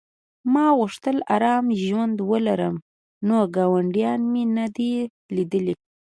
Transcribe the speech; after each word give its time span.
ما 0.53 0.65
غوښتل 0.79 1.17
ارام 1.35 1.65
ژوند 1.83 2.17
ولرم 2.31 2.75
نو 3.27 3.37
ګاونډیان 3.55 4.19
مې 4.31 4.43
نه 4.57 4.65
دي 4.75 4.93
لیدلي 5.35 5.73